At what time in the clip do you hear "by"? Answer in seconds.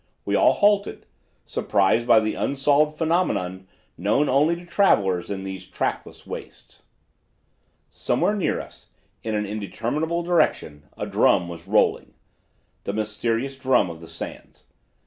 2.07-2.17